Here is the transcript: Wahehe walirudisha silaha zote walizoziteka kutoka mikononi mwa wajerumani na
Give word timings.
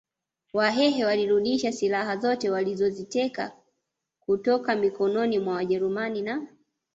Wahehe 0.53 1.05
walirudisha 1.05 1.71
silaha 1.71 2.17
zote 2.17 2.49
walizoziteka 2.49 3.55
kutoka 4.19 4.75
mikononi 4.75 5.39
mwa 5.39 5.53
wajerumani 5.53 6.21
na 6.21 6.47